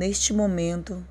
[0.00, 1.04] neste momento,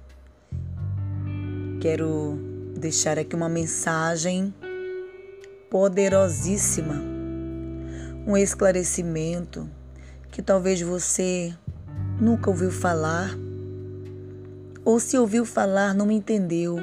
[1.80, 2.40] quero
[2.76, 4.52] deixar aqui uma mensagem
[5.70, 6.96] poderosíssima,
[8.26, 9.70] um esclarecimento
[10.32, 11.56] que talvez você
[12.20, 13.30] nunca ouviu falar,
[14.84, 16.78] ou se ouviu falar, não me entendeu.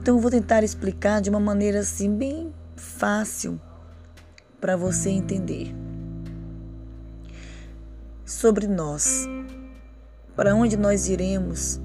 [0.00, 3.60] Então eu vou tentar explicar de uma maneira assim bem fácil
[4.62, 5.74] para você entender.
[8.24, 9.28] Sobre nós.
[10.36, 11.80] Para onde nós iremos?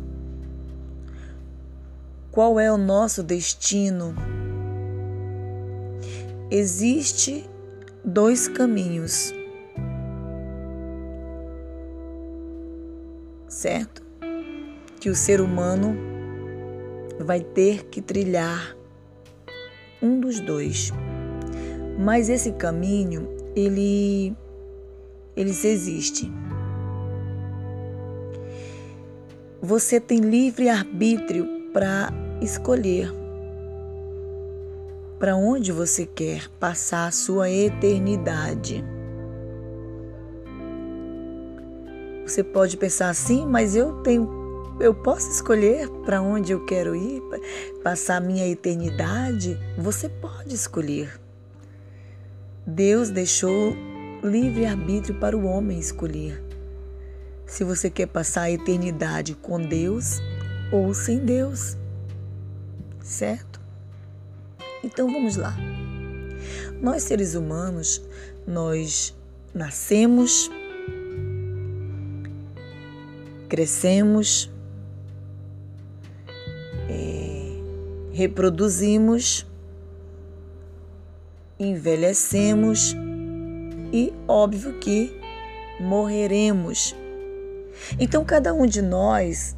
[2.31, 4.15] Qual é o nosso destino?
[6.51, 7.47] Existe
[8.03, 9.33] dois caminhos
[13.59, 14.01] certo?
[14.99, 15.95] Que o ser humano
[17.19, 18.75] vai ter que trilhar
[20.01, 20.91] um dos dois.
[21.99, 24.33] Mas esse caminho, ele
[25.35, 26.31] ele existe.
[29.61, 33.13] Você tem livre arbítrio para escolher
[35.19, 38.81] para onde você quer passar a sua eternidade.
[42.25, 44.39] Você pode pensar assim, mas eu tenho
[44.79, 47.21] eu posso escolher para onde eu quero ir,
[47.83, 49.59] passar a minha eternidade?
[49.77, 51.19] Você pode escolher.
[52.65, 53.75] Deus deixou
[54.23, 56.41] livre arbítrio para o homem escolher.
[57.49, 60.19] Se você quer passar a eternidade com Deus
[60.71, 61.75] ou sem Deus.
[63.01, 63.59] Certo?
[64.83, 65.57] Então vamos lá.
[66.81, 68.01] Nós seres humanos,
[68.47, 69.13] nós
[69.53, 70.49] nascemos
[73.49, 74.49] crescemos,
[76.87, 77.57] é,
[78.13, 79.45] reproduzimos,
[81.59, 82.95] envelhecemos
[83.91, 85.11] e, óbvio, que
[85.79, 86.95] morreremos.
[87.99, 89.55] Então, cada um de nós,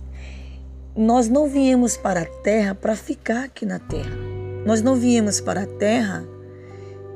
[0.96, 4.16] nós não viemos para a terra para ficar aqui na terra.
[4.66, 6.24] Nós não viemos para a terra,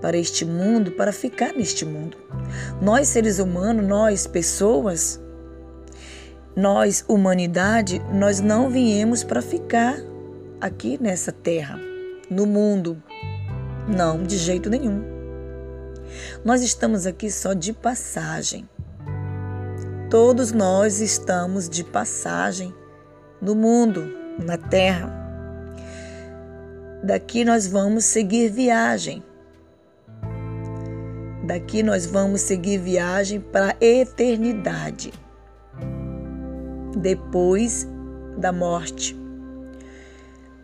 [0.02, 2.18] para este mundo, para ficar neste mundo.
[2.82, 5.20] Nós, seres humanos, nós, pessoas,
[6.56, 9.98] nós, humanidade, nós não viemos para ficar
[10.60, 11.80] aqui nessa terra,
[12.30, 13.02] no mundo.
[13.88, 15.04] Não, de jeito nenhum.
[16.44, 18.68] Nós estamos aqui só de passagem.
[20.10, 22.72] Todos nós estamos de passagem
[23.42, 24.08] no mundo,
[24.38, 25.12] na terra.
[27.04, 29.24] Daqui nós vamos seguir viagem.
[31.44, 35.12] Daqui nós vamos seguir viagem para a eternidade
[36.96, 37.88] depois
[38.38, 39.18] da morte.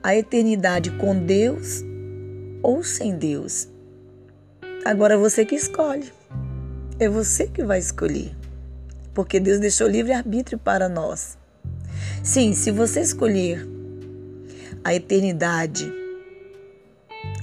[0.04, 1.84] A eternidade com Deus
[2.62, 3.68] ou sem Deus.
[4.86, 6.12] Agora você que escolhe.
[7.00, 8.41] É você que vai escolher.
[9.14, 11.38] Porque Deus deixou livre-arbítrio para nós.
[12.24, 13.68] Sim, se você escolher
[14.84, 15.92] a eternidade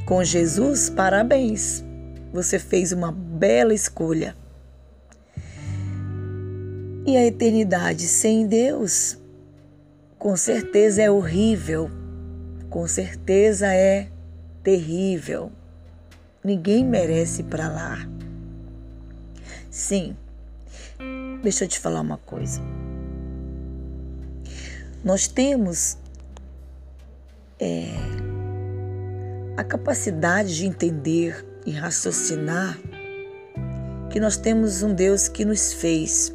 [0.05, 1.85] com Jesus, parabéns.
[2.33, 4.35] Você fez uma bela escolha.
[7.07, 9.19] E a eternidade sem Deus,
[10.19, 11.91] com certeza é horrível,
[12.69, 14.09] com certeza é
[14.63, 15.51] terrível.
[16.45, 18.09] Ninguém merece ir para lá.
[19.71, 20.17] Sim,
[21.43, 22.61] deixa eu te falar uma coisa.
[25.05, 25.97] Nós temos
[27.59, 27.89] é,
[29.57, 32.79] a capacidade de entender e raciocinar
[34.11, 36.33] que nós temos um Deus que nos fez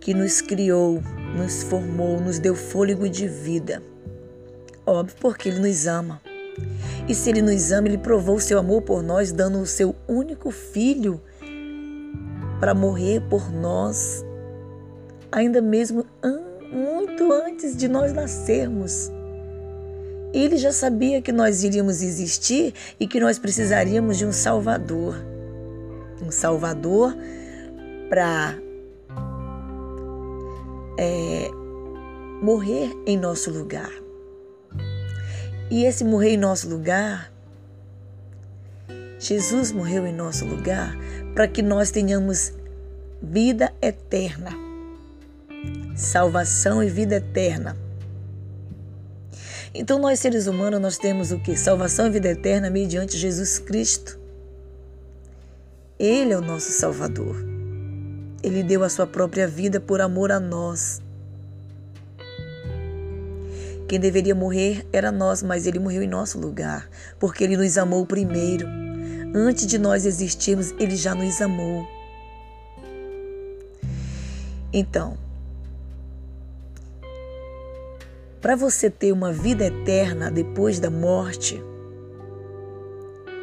[0.00, 1.02] que nos criou,
[1.36, 3.82] nos formou, nos deu fôlego de vida.
[4.86, 6.20] Óbvio, porque Ele nos ama.
[7.06, 9.94] E se Ele nos ama, Ele provou o seu amor por nós, dando o seu
[10.08, 11.20] único filho
[12.60, 14.24] para morrer por nós,
[15.32, 16.04] ainda mesmo
[16.70, 19.10] muito antes de nós nascermos.
[20.32, 25.16] Ele já sabia que nós iríamos existir e que nós precisaríamos de um Salvador.
[26.22, 27.16] Um Salvador
[28.08, 28.56] para
[30.98, 31.48] é,
[32.42, 33.90] morrer em nosso lugar.
[35.70, 37.32] E esse morrer em nosso lugar,
[39.20, 40.96] Jesus morreu em nosso lugar
[41.34, 42.54] para que nós tenhamos
[43.22, 44.50] vida eterna,
[45.94, 47.76] salvação e vida eterna.
[49.74, 51.54] Então nós seres humanos nós temos o que?
[51.54, 54.18] Salvação e vida eterna mediante Jesus Cristo.
[55.98, 57.36] Ele é o nosso Salvador.
[58.42, 61.02] Ele deu a sua própria vida por amor a nós.
[63.86, 66.88] Quem deveria morrer era nós, mas ele morreu em nosso lugar,
[67.18, 68.89] porque ele nos amou primeiro.
[69.34, 71.86] Antes de nós existirmos, ele já nos amou.
[74.72, 75.16] Então,
[78.40, 81.62] Para você ter uma vida eterna depois da morte,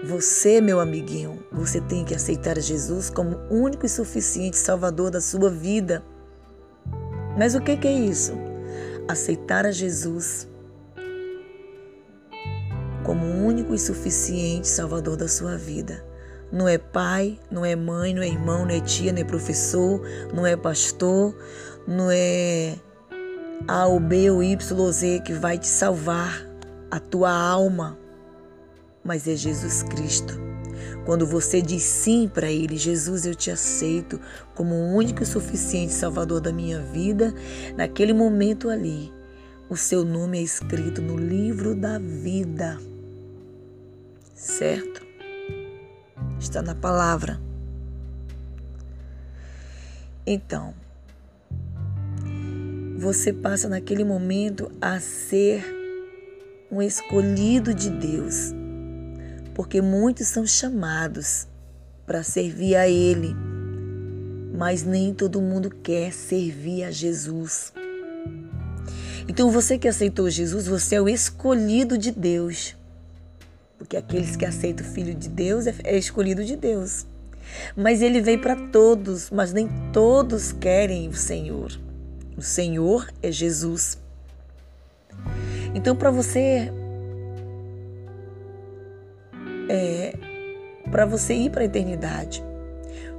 [0.03, 5.51] você, meu amiguinho, você tem que aceitar Jesus como único e suficiente Salvador da sua
[5.51, 6.03] vida.
[7.37, 8.33] Mas o que é isso?
[9.07, 10.47] Aceitar a Jesus
[13.07, 16.05] como único e suficiente Salvador da sua vida.
[16.51, 20.01] Não é pai, não é mãe, não é irmão, não é tia, não é professor,
[20.33, 21.33] não é pastor,
[21.87, 22.75] não é
[23.65, 26.45] A ou B ou Y ou Z que vai te salvar
[26.91, 27.97] a tua alma,
[29.05, 30.37] mas é Jesus Cristo.
[31.05, 34.19] Quando você diz sim para Ele, Jesus, eu te aceito
[34.53, 37.33] como o único e suficiente Salvador da minha vida,
[37.77, 39.13] naquele momento ali,
[39.69, 42.77] o seu nome é escrito no livro da vida
[44.37, 45.05] certo?
[46.39, 47.41] Está na palavra.
[50.25, 50.73] Então,
[52.97, 55.65] você passa naquele momento a ser
[56.71, 58.53] um escolhido de Deus,
[59.55, 61.47] porque muitos são chamados
[62.05, 63.35] para servir a Ele,
[64.55, 67.73] mas nem todo mundo quer servir a Jesus.
[69.27, 72.76] Então, você que aceitou Jesus, você é o escolhido de Deus.
[73.77, 77.05] Porque aqueles que aceitam o Filho de Deus é, é escolhido de Deus.
[77.75, 81.71] Mas ele veio para todos, mas nem todos querem o Senhor.
[82.35, 83.97] O Senhor é Jesus.
[85.73, 86.71] Então, para você
[89.69, 90.13] é,
[90.91, 92.43] para você ir para a eternidade,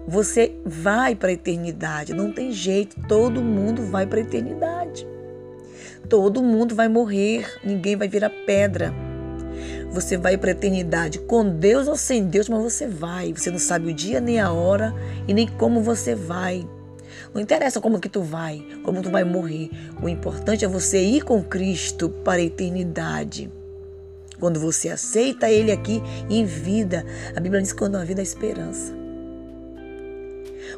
[0.06, 5.06] você vai para a eternidade, não tem jeito, todo mundo vai para a eternidade.
[6.08, 8.94] Todo mundo vai morrer, ninguém vai virar pedra.
[9.90, 13.32] Você vai para a eternidade com Deus ou sem Deus, mas você vai.
[13.32, 14.94] Você não sabe o dia nem a hora
[15.26, 16.68] e nem como você vai.
[17.32, 19.70] Não interessa como que tu vai, como tu vai morrer.
[20.02, 23.50] O importante é você ir com Cristo para a eternidade.
[24.38, 28.22] Quando você aceita Ele aqui em vida, a Bíblia diz que quando a vida é
[28.22, 28.97] esperança.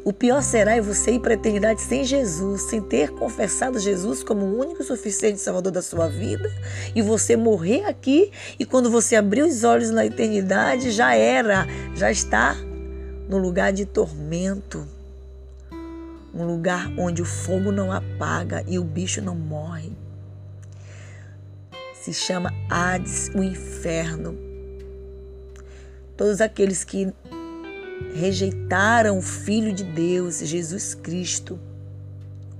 [0.03, 4.23] O pior será é você ir para a eternidade sem Jesus, sem ter confessado Jesus
[4.23, 6.51] como o único suficiente Salvador da sua vida,
[6.95, 12.09] e você morrer aqui, e quando você abrir os olhos na eternidade, já era, já
[12.09, 12.55] está
[13.29, 14.87] no lugar de tormento.
[16.33, 19.91] Um lugar onde o fogo não apaga e o bicho não morre.
[21.93, 24.35] Se chama Hades, o inferno.
[26.17, 27.13] Todos aqueles que
[28.13, 31.59] rejeitaram o Filho de Deus, Jesus Cristo.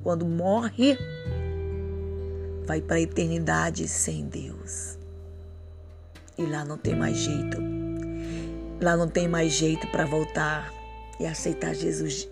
[0.04, 0.98] Quando morre,
[2.66, 4.98] vai para a eternidade sem Deus.
[6.38, 7.58] E lá não tem mais jeito.
[8.82, 10.74] Lá não tem mais jeito para voltar
[11.20, 12.28] e aceitar Jesus.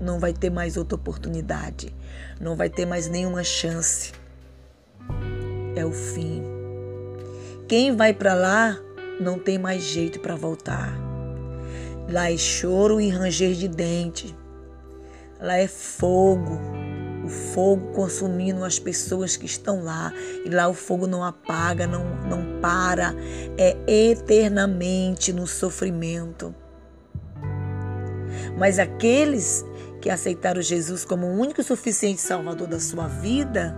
[0.00, 1.92] Não vai ter mais outra oportunidade.
[2.40, 4.12] Não vai ter mais nenhuma chance.
[5.74, 6.42] É o fim.
[7.66, 8.78] Quem vai para lá
[9.20, 11.09] não tem mais jeito para voltar.
[12.08, 14.36] Lá é choro e ranger de dente.
[15.40, 16.58] Lá é fogo.
[17.24, 20.12] O fogo consumindo as pessoas que estão lá.
[20.44, 23.14] E lá o fogo não apaga, não, não para.
[23.56, 26.54] É eternamente no sofrimento.
[28.58, 29.64] Mas aqueles
[30.00, 33.76] que aceitaram Jesus como o único e suficiente Salvador da sua vida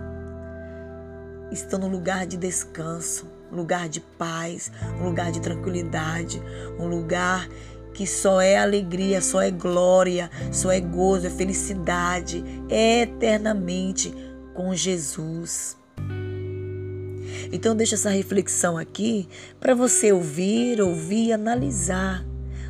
[1.51, 6.41] estão no lugar de descanso, um lugar de paz, um lugar de tranquilidade,
[6.79, 7.47] um lugar
[7.93, 14.13] que só é alegria, só é glória, só é gozo, é felicidade eternamente
[14.53, 15.77] com Jesus.
[17.51, 19.27] Então deixa essa reflexão aqui
[19.59, 22.25] para você ouvir, ouvir e analisar.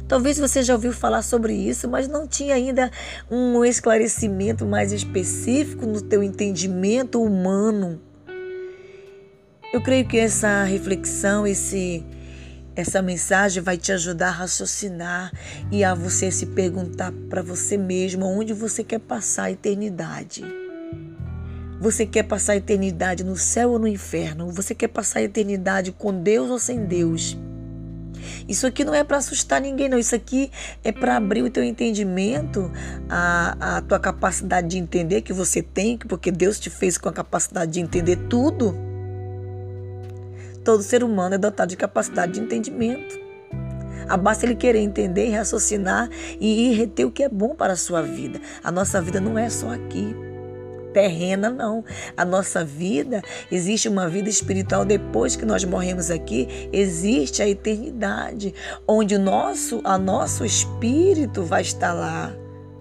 [0.08, 2.92] Talvez você já ouviu falar sobre isso, mas não tinha ainda
[3.32, 8.02] um esclarecimento mais específico no teu entendimento humano.
[9.72, 12.06] Eu creio que essa reflexão, esse
[12.76, 15.32] essa mensagem vai te ajudar a raciocinar
[15.72, 20.44] e a você se perguntar para você mesmo onde você quer passar a eternidade.
[21.80, 24.50] Você quer passar a eternidade no céu ou no inferno?
[24.50, 27.38] Você quer passar a eternidade com Deus ou sem Deus?
[28.48, 29.98] Isso aqui não é para assustar ninguém, não.
[29.98, 30.50] Isso aqui
[30.84, 32.72] é para abrir o teu entendimento,
[33.10, 37.14] a, a tua capacidade de entender que você tem, porque Deus te fez com a
[37.14, 38.93] capacidade de entender tudo.
[40.64, 43.22] Todo ser humano é dotado de capacidade de entendimento.
[44.22, 48.40] Basta ele querer entender, raciocinar e reter o que é bom para a sua vida.
[48.64, 50.16] A nossa vida não é só aqui,
[50.94, 51.84] terrena, não.
[52.16, 58.54] A nossa vida, existe uma vida espiritual depois que nós morremos aqui, existe a eternidade,
[58.88, 62.34] onde o nosso, a nosso espírito vai estar lá,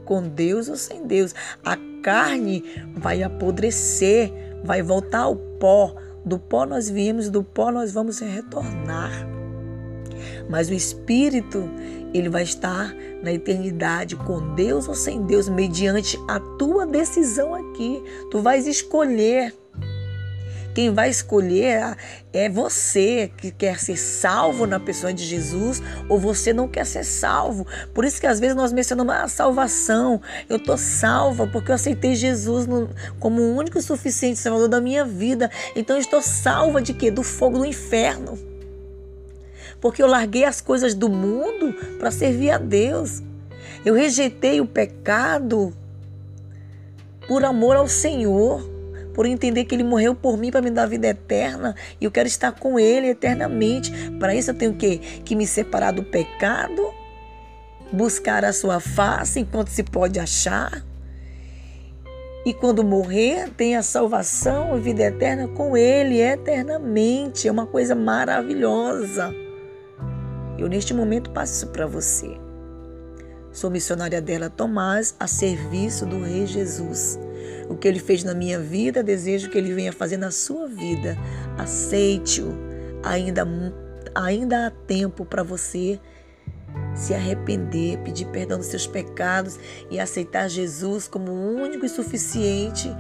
[0.05, 1.35] com Deus ou sem Deus.
[1.65, 4.31] A carne vai apodrecer,
[4.63, 9.11] vai voltar ao pó Do pó nós viemos, do pó nós vamos retornar.
[10.49, 11.69] Mas o Espírito,
[12.15, 18.03] ele vai estar na eternidade com Deus ou sem Deus, mediante a tua decisão aqui.
[18.31, 19.55] Tu vais escolher
[20.75, 21.97] quem vai escolher
[22.33, 27.05] é você que quer ser salvo na pessoa de Jesus ou você não quer ser
[27.05, 27.67] salvo.
[27.93, 30.21] Por isso que às vezes nós mencionamos a salvação.
[30.49, 32.89] Eu tô salva porque eu aceitei Jesus no,
[33.21, 35.51] como o único e suficiente salvador da minha vida.
[35.77, 37.11] Então eu estou salva de quê?
[37.11, 38.39] Do fogo do inferno.
[39.79, 43.23] Porque eu larguei as coisas do mundo para servir a Deus.
[43.85, 45.75] Eu rejeitei o pecado
[47.29, 48.72] por amor ao Senhor
[49.15, 52.27] por entender que Ele morreu por mim para me dar vida eterna e eu quero
[52.27, 53.93] estar com Ele eternamente.
[54.19, 56.93] Para isso eu tenho que, que me separar do pecado,
[57.93, 60.85] buscar a Sua face enquanto se pode achar.
[62.45, 67.47] E quando morrer, tem a salvação e vida eterna com Ele eternamente.
[67.47, 69.33] É uma coisa maravilhosa.
[70.59, 72.37] Eu, neste momento, passo isso para você.
[73.53, 77.19] Sou missionária dela, Tomás, a serviço do Rei Jesus.
[77.73, 81.17] O que ele fez na minha vida, desejo que ele venha fazer na sua vida.
[81.57, 82.53] Aceite-o.
[83.03, 83.49] Ainda,
[84.15, 85.99] ainda há tempo para você
[86.95, 89.59] se arrepender, pedir perdão dos seus pecados
[89.91, 92.91] e aceitar Jesus como o único e suficiente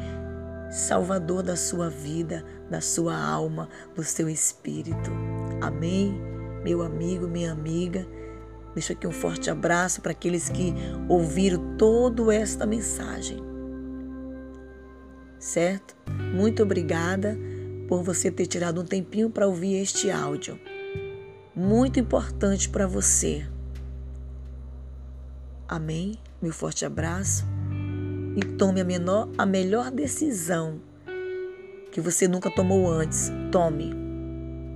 [0.71, 5.11] Salvador da sua vida, da sua alma, do seu espírito.
[5.61, 6.19] Amém?
[6.64, 8.07] Meu amigo, minha amiga.
[8.73, 10.73] Deixo aqui um forte abraço para aqueles que
[11.11, 13.51] ouviram toda esta mensagem
[15.42, 15.96] certo?
[16.32, 17.37] Muito obrigada
[17.88, 20.58] por você ter tirado um tempinho para ouvir este áudio.
[21.54, 23.46] Muito importante para você.
[25.68, 26.16] Amém?
[26.40, 27.44] Meu forte abraço.
[28.37, 30.80] E tome a, menor, a melhor decisão
[31.90, 33.30] que você nunca tomou antes.
[33.50, 33.92] Tome.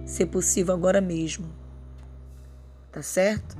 [0.05, 1.49] Se possível, agora mesmo.
[2.93, 3.57] Tá certo?